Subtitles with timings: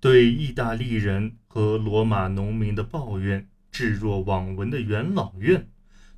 [0.00, 5.68] 对意大利人和罗马农民的抱怨置若罔闻的元老院，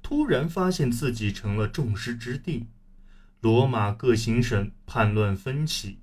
[0.01, 2.69] 突然发现自己成了众矢之的。
[3.41, 5.99] 罗马各行省叛乱纷起，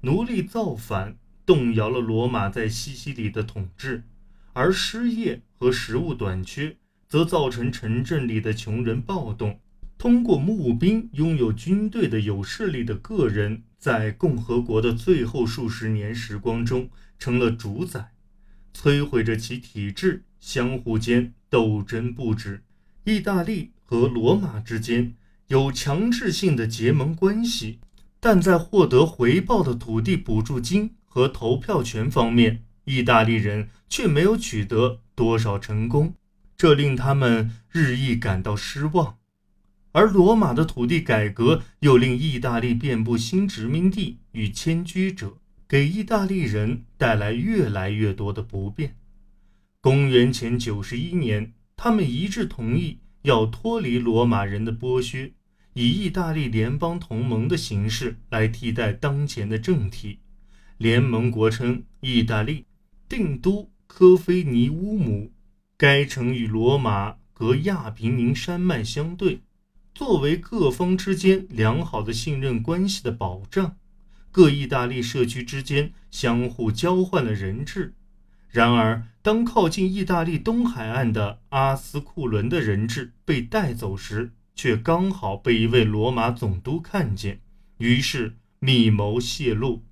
[0.00, 1.16] 奴隶造反，
[1.46, 4.02] 动摇了罗马在西西里的统治，
[4.52, 6.76] 而失业和食物短缺
[7.06, 9.60] 则造成城镇里的穷人暴动。
[9.96, 16.90] 通过募兵，拥有军队的有势力的个人，在共和国的最后数十年时光中。
[17.20, 18.10] 成了主宰，
[18.74, 22.64] 摧毁着其体制，相互间斗争不止。
[23.04, 25.14] 意大利和罗马之间
[25.48, 27.78] 有强制性的结盟关系，
[28.18, 36.14] 但在获得回报的土地补助金和投票权方面，意大利人却没有取得多少成功，
[36.56, 39.18] 这令他们日益感到失望。
[39.92, 45.36] 而罗马的土地改革又令意大利遍布新殖民地与迁居者。
[45.70, 48.96] 给意大利人带来越来越多的不便。
[49.80, 55.32] 公元前九十一年，他们一致同意要脱离罗马人的剥削，
[55.74, 60.18] 以意大利联邦同盟的形式来替代当前的政体。
[60.76, 62.64] 联盟国称意大利，
[63.08, 65.30] 定都科菲尼乌姆。
[65.76, 69.38] 该城与罗马隔亚平宁山脉相对，
[69.94, 73.76] 作为各方之间良好的信任关系的保障。
[74.32, 77.94] 各意大利社区之间相互交换了人质，
[78.48, 87.40] 然而当靠近意大利东海岸的阿斯库伦的人质被带走时，却刚好被一位罗马总督看见，
[87.78, 89.82] 于是密谋泄露。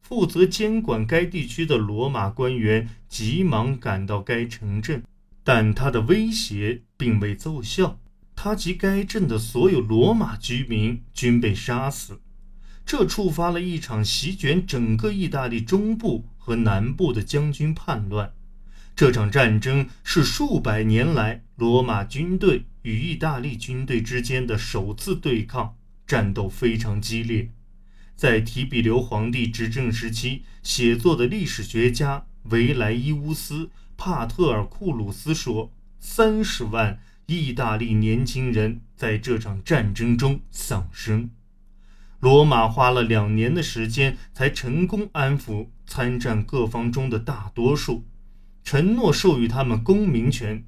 [0.00, 5.02] 负责监管该地区的罗马官员急忙赶到该城镇，
[5.42, 7.98] 但他的威胁并未奏效，
[8.34, 12.20] 他及该镇的所有罗马居民均被杀死。
[12.86, 18.32] 这触发了一场席卷整个意大利中部和南部的将军叛乱。
[18.94, 25.76] 这场战争是数百年来罗马军队与意大利军队之间的首次对抗，
[26.06, 27.50] 战斗非常激烈。
[28.14, 33.64] 在提比留皇帝执政时期写作的历史学家维莱伊乌斯·
[33.98, 35.70] 帕特尔库鲁斯说
[36.00, 41.28] ：“三十万意大利年轻人在这场战争中丧生。”
[42.20, 48.04] 罗马花了两年的时间，才成功安抚参战各方中的大多数，
[48.64, 50.64] 承诺授予他们公民权。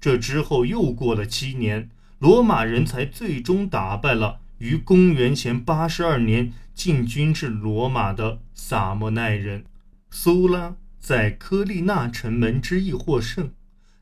[0.00, 9.64] 这之后又过了七年，罗马人才最终打败了于公元前八十二年进军至罗马的萨莫奈人。
[10.10, 13.52] 苏拉在科利纳城门之役获胜，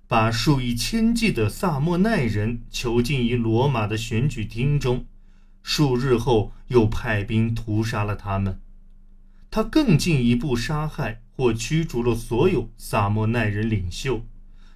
[0.08, 5.04] 把数以千计的萨莫奈人囚禁于罗马的选举厅中。
[5.68, 8.60] 数日后，又派兵屠杀了他们。
[9.50, 14.24] 他更进一步杀害或驱逐了所有萨莫奈人领袖。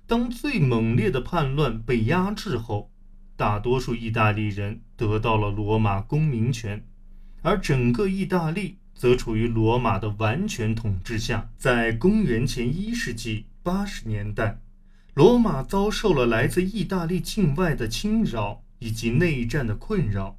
[0.09, 2.91] 当最猛烈的叛乱被压制后，
[3.37, 6.85] 大多数意大利人得到了罗马公民权，
[7.43, 11.51] 而整个意大利则处于罗马的完全统治下。
[11.57, 14.59] 在公元前一世纪八十年代，
[15.15, 20.37] 罗马遭受了来自意大利境外的侵扰以及内战的困扰。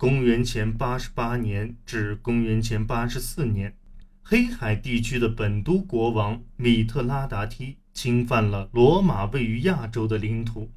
[0.00, 3.76] 公元前八十八年至公元前八十四年，
[4.22, 10.70] 黑海地区的本都国王米特拉达梯侵犯了罗马位于亚洲的领土，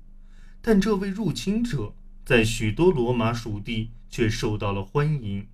[0.61, 1.93] 但这位入侵者
[2.25, 5.47] 在许多罗马属地却受到了欢迎，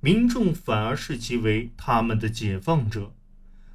[0.00, 3.14] 民众反而视其为他们的解放者。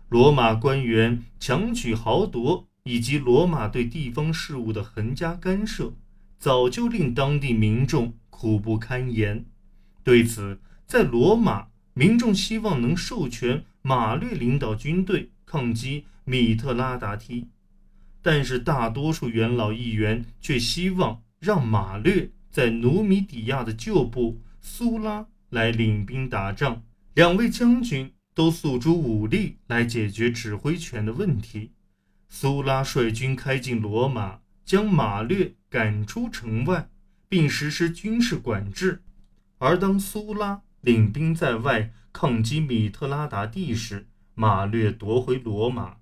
[0.09, 5.93] 罗马官员强取豪夺以及罗马对地方事务的横加干涉，
[6.37, 8.13] 早就令当地民众。
[8.41, 9.45] 苦不堪言。
[10.03, 17.49] 对此，在罗马，民众希望能授权马略领导军队抗击米特拉达梯，
[18.19, 26.81] 但是大多数元老议员却希望让马略在努米底亚的旧部苏拉来领兵打仗。
[27.13, 31.73] 两位将军都诉诸武力来解决指挥权的问题。
[32.27, 36.89] 苏拉率军开进罗马，将马略赶出城外。
[37.31, 39.03] 并实施军事管制，
[39.57, 44.05] 而当苏拉领兵在外抗击米特拉达蒂时，
[44.35, 45.95] 马略夺回罗马，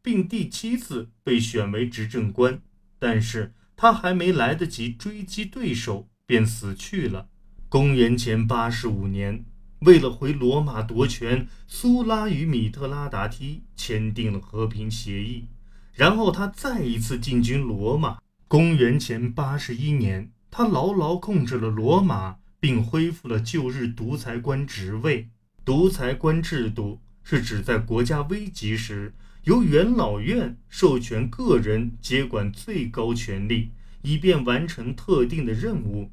[0.00, 2.62] 并第七次被选为执政官。
[3.00, 7.26] 但是他还没来得及追击对手，便死去了。
[7.68, 9.44] 公元前八十五年，
[9.80, 15.48] 为了回罗马夺权，苏拉与米特拉达梯签订了和平协议，
[15.94, 18.20] 然后他再一次进军罗马。
[18.46, 20.30] 公元前八十一年。
[20.50, 25.28] 他牢牢控制了罗马，并恢复了旧日独裁官职位。
[25.64, 29.14] 独裁官制度是指在国家危急时，
[29.44, 33.70] 由元老院授权个人接管最高权力，
[34.02, 36.10] 以便完成特定的任务。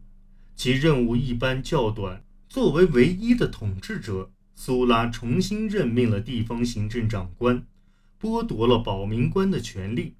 [0.55, 2.23] 其任务一般较短。
[2.47, 7.65] 作为唯一的统治者，苏拉重新任命了地方行政长官，
[8.21, 10.13] 剥夺了保民官的权利。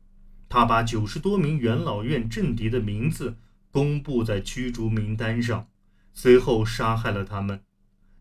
[0.49, 3.37] 他把九十多名元老院政敌的名字
[3.71, 5.67] 公布在驱逐名单上，
[6.13, 7.61] 随后杀害了他们。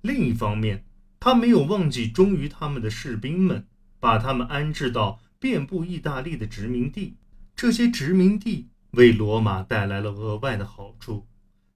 [0.03, 0.85] 另一方面，
[1.19, 3.67] 他没有忘记忠于他们的士兵们，
[3.99, 7.17] 把他们安置到遍布意大利的殖民地。
[7.55, 11.27] 这些殖民地为罗马带来了额外的好处。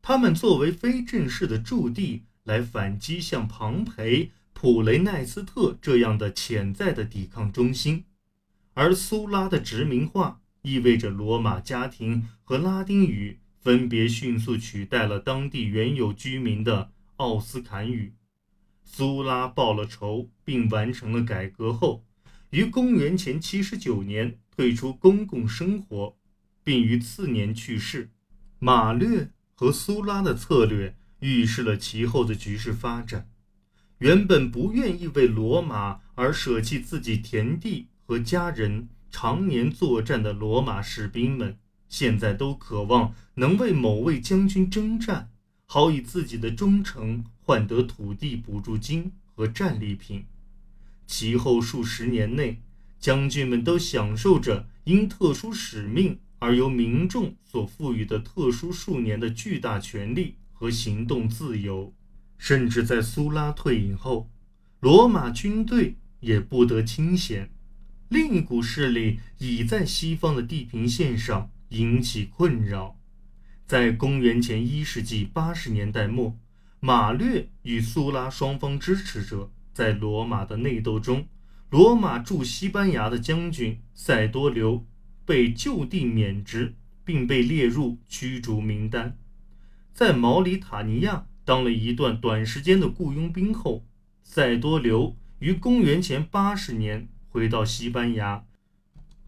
[0.02, 8.04] 他们作为非正式的驻地，来反击像庞培、普雷奈斯特这样的潜在的抵抗中心。
[8.74, 18.14] 而苏拉的殖民化意味着罗马家庭和拉丁语分别迅速取代了当地原有居民的奥斯坎语。
[18.82, 22.04] 苏拉报了仇，并完成了改革后，
[22.50, 26.16] 于公元前七十九年退出公共生活，
[26.64, 28.10] 并于次年去世。
[28.58, 33.30] 马略和苏拉的策略预示了其后的局势发展。
[33.98, 41.58] 原本不愿意为罗马而舍弃自己田地和家人，常年作战的罗马士兵们，
[41.90, 45.28] 现在都渴望能为某位将军征战。
[45.66, 50.24] 好以自己的忠诚换得土地补助金和战利品。
[51.06, 52.60] 其后数十年内，
[52.98, 61.92] 将军们都享受着因特殊使命而由民众所赋予的特殊数年的巨大权利和行动自由。
[62.36, 64.28] 甚至在苏拉退隐后，
[64.80, 67.50] 罗马军队也不得清闲。
[68.08, 72.96] 另一股势力已在西方的地平线上引起困扰。
[73.66, 76.38] 在公元前一世纪八十年代末，
[76.78, 81.26] 马略与苏拉双方支持者在罗马的内斗中，
[81.70, 84.84] 罗马驻西班牙的将军塞多留
[85.24, 86.74] 被就地免职，
[87.04, 89.16] 并被列入驱逐名单。
[89.92, 93.86] 在毛里塔尼亚当了一段短时间的雇佣兵后，
[94.22, 98.44] 塞多留于公元前八十年回到西班牙，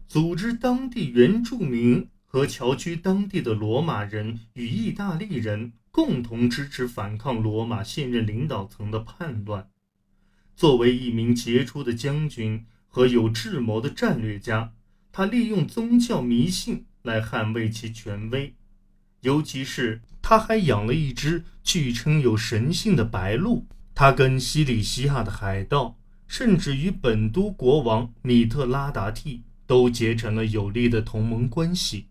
[0.07, 2.09] 组织当地原住民。
[2.33, 9.69] 和侨居当地的罗马人与意大利人共同支持反抗罗马现任领导层的叛乱。
[10.55, 14.73] 作为一名杰出的将军和有智谋的战略家，
[15.11, 18.55] 他利用宗教迷信来捍卫其权威。
[19.21, 23.67] 尤其是他还养了一只据称有神性的白鹿。
[23.93, 32.07] 他跟西里西亚的海盗，甚至与本都国王米特拉达蒂都结成了有力的同盟关系。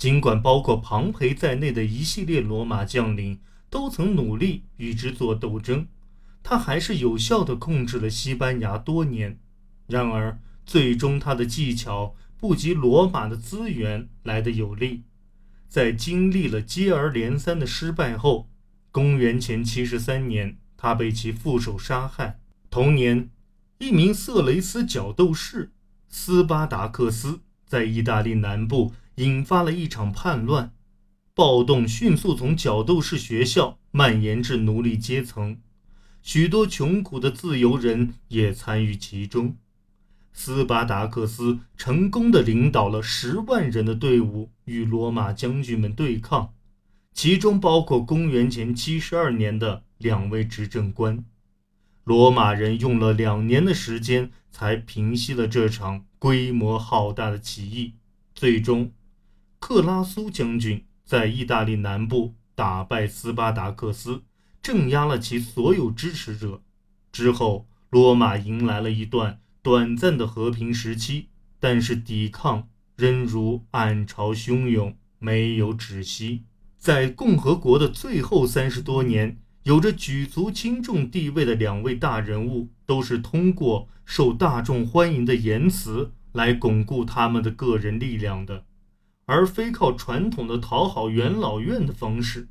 [0.00, 3.38] 尽管包括庞培在内的一系列罗马将领
[3.68, 5.88] 都曾努力与之作斗争，
[6.42, 9.38] 他还是有效地控制了西班牙多年。
[9.86, 15.02] 然而，最终他的技巧不及罗马的资源来得有力。
[15.68, 18.48] 在经历了接二连三的失败后，
[18.90, 22.40] 公元前七十三年，他被其副手杀害。
[22.70, 23.28] 同年，
[23.76, 25.72] 一名色雷斯角斗士
[26.08, 28.94] 斯巴达克斯在意大利南部。
[29.20, 30.72] 引发了一场叛乱，
[31.34, 35.58] 暴动迅速从角斗士学校蔓延至奴隶阶层，
[36.22, 39.56] 许多穷苦的自由人也参与其中。
[40.32, 46.54] 斯巴达克斯成功的领导了十万人的队伍与罗马将军们对抗，
[47.12, 51.22] 其中包括公元前七十二年的两位执政官。
[52.04, 57.92] 罗马人用了两年的时间才平息了这场规模浩大的起义，
[58.34, 58.90] 最终。
[59.60, 64.22] 克拉苏将军在意大利南部打败斯巴达克斯，
[64.60, 66.62] 镇压了其所有支持者。
[67.12, 71.28] 之后，罗马迎来了一段短暂的和平时期，
[71.60, 76.44] 但是抵抗仍如暗潮汹涌，没有止息。
[76.78, 88.64] 在共和国的最后三十多年，有着举足轻重地位的两位大人物，都是通过受大众欢迎的言辞来巩固他们的个人力量的。
[89.30, 92.48] 而非靠传统的讨好元老院的方式，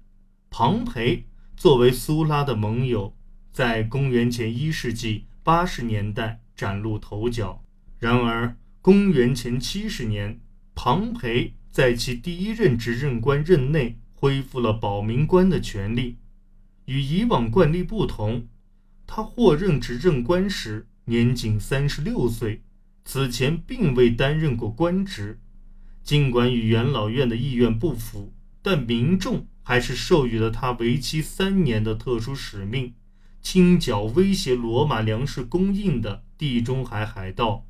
[0.50, 1.26] 庞培
[1.58, 3.14] 作为苏拉的盟友，
[3.52, 7.62] 在公元前一世纪八十年代崭露头角。
[7.98, 10.40] 然而，公元前七十年，
[10.74, 16.16] 庞培在其第一任执政官任内恢复了保民官的权利。
[16.86, 18.48] 与以往惯例不同，
[19.06, 22.62] 他获任执政官时年仅三十六岁，
[23.04, 25.42] 此前并未担任过官职。
[26.10, 32.96] 尽管与元老院的意愿不符，但民众还是授予了他为期三年的特殊使命——
[33.44, 37.68] 清剿威胁罗马粮食供应的地中海海盗。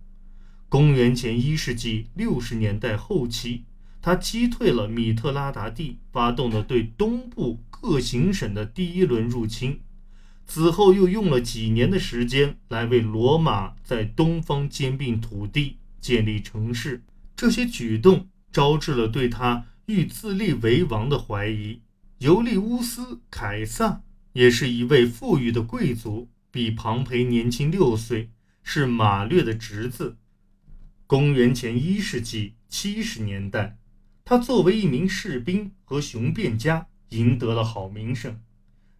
[0.70, 3.66] 公元前一世纪六十年代后期，
[4.02, 9.82] 他击退了米特拉达蒂发动的对东部各行省的第一轮入侵。
[10.46, 17.04] 此后又用了几年的时间来为罗马在东方兼并土地、建立城市。
[17.40, 21.80] 这些举动招致了对他欲自立为王的怀疑。
[22.18, 24.02] 尤利乌斯·凯撒
[24.34, 28.32] 也是一位富裕的贵族，比庞培年轻六岁，
[28.62, 30.18] 是马略的侄子。
[31.08, 33.78] 公元前一世纪七十年代，
[34.26, 38.42] 他作为一名士兵和雄辩家，赢得了好名声。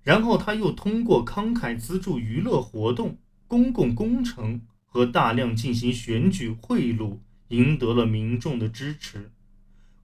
[0.02, 3.18] 然后他又通过慷慨资助娱乐活动、
[3.48, 7.18] 公共工程和大量进行选举贿赂，
[7.50, 9.30] 赢得了民众的支持。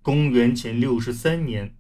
[0.04, 1.76] 公元前六十三年，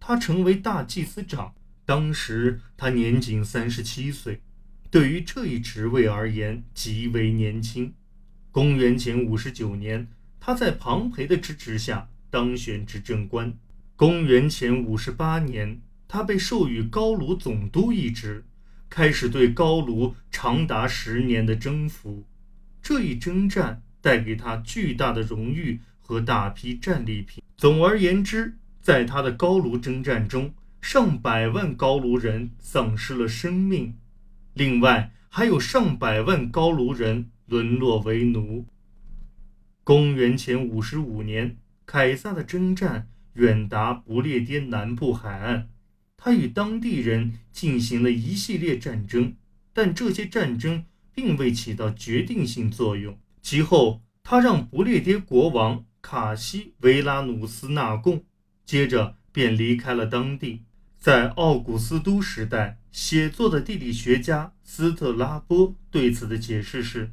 [0.00, 4.40] 他成为大祭司长，当时他年仅三十七岁，
[4.90, 7.94] 对于这一职位而言极为年轻。
[8.50, 10.08] 公元前五十九年，
[10.40, 13.56] 他在庞培的支持下当选执政官。
[13.94, 15.80] 公元前五十八年。
[16.10, 18.46] 他被授予高卢总督一职，
[18.88, 22.24] 开始对高卢长达十年的征服。
[22.80, 27.42] 这一征战带给他巨大的荣誉和大批战利品。
[27.56, 33.94] 总而言之，在他的高卢征战中，上百万高卢人丧失了生命，
[34.54, 38.64] 另外还有上百万高卢人沦落为奴。
[39.82, 45.68] 公元前五十五年，凯撒的征战远达不列颠南部海岸。
[46.16, 49.34] 他与当地人进行了一系列战争，
[49.72, 53.18] 但这些战争并未起到决定性作用。
[53.40, 58.24] 其后，他让不列颠国王卡西维拉努斯纳贡，
[58.64, 60.64] 接着便离开了当地。
[60.98, 67.12] 在奥古斯都时代写作的地理学家斯特拉波对此的解释是：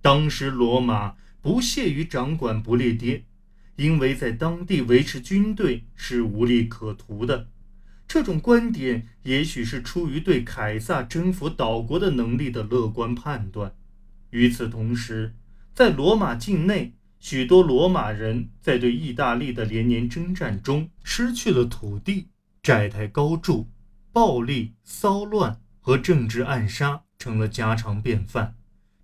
[0.00, 3.24] 当时罗马不屑于掌管不列颠，
[3.76, 7.48] 因为在当地维持军队是无利可图的。
[8.08, 13.74] 这种观点也许是出于对凯撒征服岛国的能力的乐观判断。
[14.30, 15.34] 与此同时，
[15.76, 22.28] 在罗马境内，许多罗马人在对意大利的连年征战中失去了土地，
[22.62, 23.68] 债台高筑，
[24.10, 28.56] 暴力骚乱和政治暗杀成了家常便饭。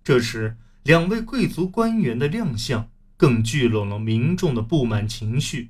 [0.03, 5.69] 这时，两位贵族官员的亮相更聚拢了民众的不满情绪。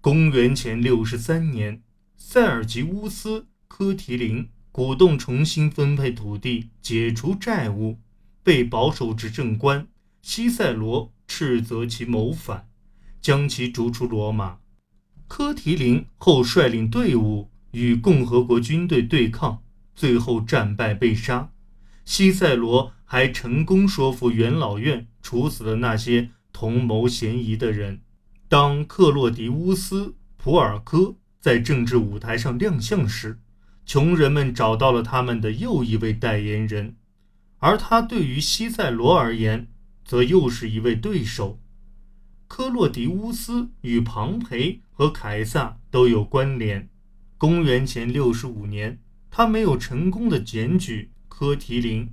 [0.00, 1.82] 公元前六十三年。
[2.16, 7.98] 塞尔吉乌斯·科提林鼓动重新分配土地、解除债务，
[8.42, 9.86] 被保守执政官
[10.22, 12.68] 西塞罗斥责其谋反，
[13.20, 14.58] 将其逐出罗马。
[15.28, 19.62] 科提林后率领队伍与共和国军队对抗，
[19.94, 21.50] 最后战败被杀。
[22.04, 28.00] 西塞罗还成功说服元老院处死了那些同谋嫌疑的人。
[28.48, 31.16] 当克洛迪乌斯·普尔科。
[31.42, 33.40] 在政治舞台上亮相时，
[33.84, 36.94] 穷人们找到了他们的又一位代言人，
[37.58, 39.66] 而他对于西塞罗而言，
[40.04, 41.58] 则又是一位对手。
[42.48, 46.88] 科洛迪乌斯与庞培和凯撒都有关联。
[47.38, 48.98] 公元前六十五年，
[49.30, 52.10] 他没有成功的检举科提林。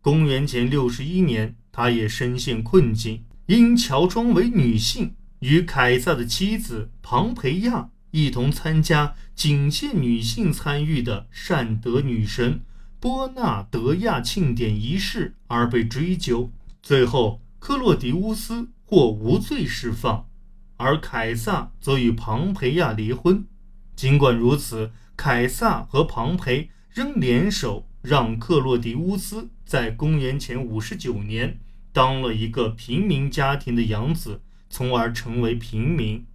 [0.00, 7.90] 公元前六十一年，他也深陷困境，因乔装为女性，与凯撒的妻子庞培亚。
[8.12, 12.60] 一同参加仅限女性参与的善德女神
[13.00, 16.50] 波纳德亚庆典仪式而被追究，
[16.82, 20.28] 最后克洛迪乌斯获无罪释放，
[20.76, 23.46] 而凯撒则与庞培亚离婚。
[23.94, 31.60] 尽管如此，凯撒和庞培仍联手让克洛迪乌斯在公元前五十九年
[31.92, 36.26] 当了一个平民家庭的养子，从而成为平民。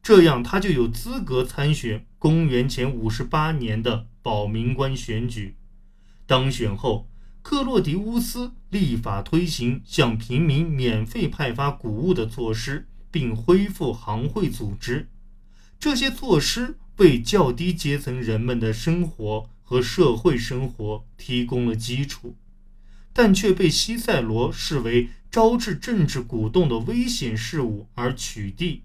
[0.00, 5.56] 这样，他就有资格参选公元前五十八年的保民官选举。
[6.24, 7.08] 当选后，
[7.50, 15.08] 克洛迪乌斯立法推行向平民免费派发谷物的措施，并恢复行会组织。
[15.80, 22.36] 这些措施为较低阶层人们的生活和社会生活提供了基础，
[23.14, 28.80] 但却被西塞罗视为招致政治鼓动的危险事物而取缔。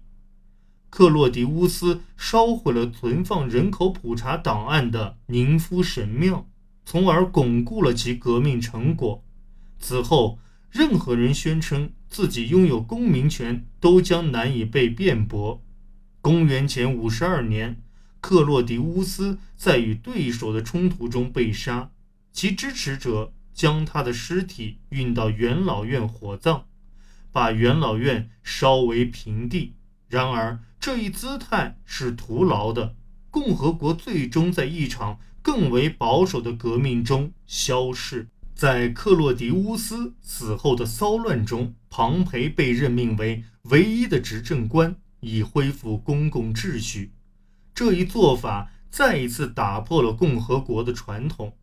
[0.88, 6.48] 克洛迪乌斯烧毁了存放人口普查档案的宁夫神庙，
[6.84, 9.24] 从而巩固了其革命成果。
[9.78, 10.38] 此后，
[10.70, 15.62] 任何人宣称自己拥有公民权，都将难以被辩驳。
[16.20, 17.82] 公元前五十二年，
[18.20, 21.90] 克洛迪乌斯在与对手的冲突中被杀，
[22.32, 26.64] 其支持者将他的尸体运到元老院火葬，
[27.30, 29.74] 把元老院烧为平地。
[30.08, 32.96] 然而，这一姿态是徒劳的。
[33.30, 38.28] 共和国最终在一场更为保守的革命中消逝。
[38.54, 47.12] 在克洛狄乌斯死后的骚乱中，庞培被任命为唯一的执政官，以恢复公共秩序。
[47.74, 51.54] 这一做法再一次打破了共和国的传统。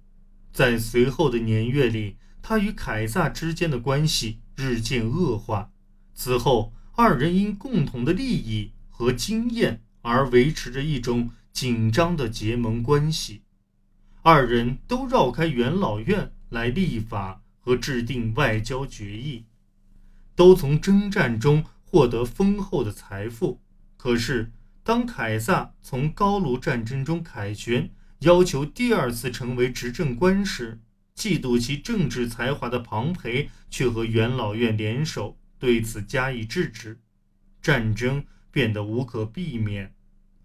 [0.54, 5.72] 在随后的年月里，他与凯撒之间的关系日渐恶化。
[6.14, 13.42] 此后，二人因共同的利益和经验而维持着一种紧张的结盟关系。
[14.24, 19.46] 二人都绕开元老院来立法和制定外交决议，
[20.36, 23.60] 都从征战中获得丰厚的财富。
[23.98, 24.52] 可是，
[24.84, 30.80] 当凯撒从高卢战争中凯旋，要求第二次成为执政官时，
[31.16, 37.00] 嫉妒其政治才华的庞培却和元老院联手，对此加以制止，
[37.60, 39.96] 战争变得无可避免。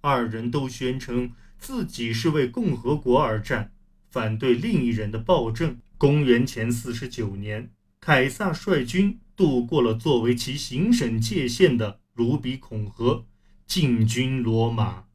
[0.00, 3.72] 二人都宣称自己是为共和国而战，
[4.08, 5.78] 反对另一人的暴政。
[5.98, 7.70] 公元前四十九年，
[8.00, 13.26] 凯撒率军渡过了作为其行省界限的卢比孔河。
[13.66, 15.06] 进军罗马，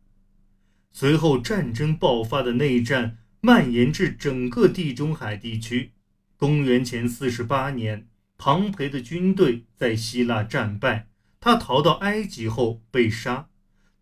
[0.91, 5.93] 随后战争爆发的内战蔓延至整个地中海地区。
[6.35, 11.07] 公元前四十八年，庞培的军队在希腊战败，
[11.39, 13.47] 他逃到埃及后被杀。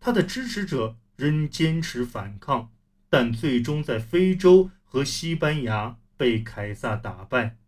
[0.00, 2.70] 他的支持者仍坚持反抗，
[3.10, 7.58] 但最终在非洲和西班牙被凯撒打败。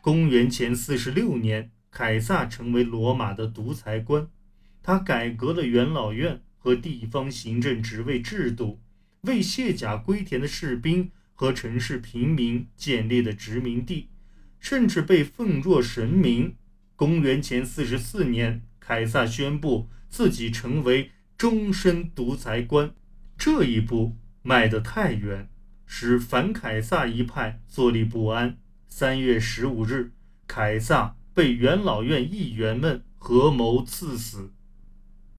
[0.00, 4.28] 公元前四十六年，凯撒成为罗马的独裁官。
[4.84, 8.80] 他改革了元老院和地方行政职位制度，
[9.22, 14.10] 为卸甲归田的士兵和城市平民建立了殖民地，
[14.60, 16.54] 甚至被奉若神明。
[16.94, 21.10] 公元前四十四年，凯撒宣布自己成为
[21.42, 22.94] 终身独裁官。
[23.36, 25.50] 这一步迈得太远，
[25.84, 28.58] 使反凯撒一派坐立不安。
[28.86, 30.12] 三月十五日，
[30.46, 34.52] 凯撒被元老院议员们合谋刺死。